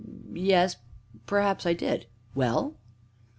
[0.33, 0.77] yes,
[1.27, 2.75] perhaps I did well?"